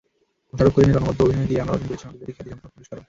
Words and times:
মোশাররফ 0.49 0.73
করিমের 0.75 0.99
অনবদ্য 0.99 1.21
অভিনয় 1.25 1.47
দিয়ে 1.49 1.61
আমরা 1.63 1.73
অর্জন 1.75 1.89
করেছি 1.91 2.03
আন্তর্জাতিক 2.09 2.35
খ্যাতিসম্পন্ন 2.37 2.71
পুরস্কারও। 2.75 2.99